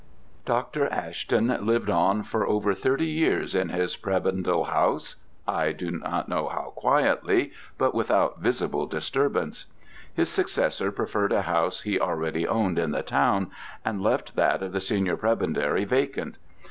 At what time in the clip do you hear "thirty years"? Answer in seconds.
2.73-3.53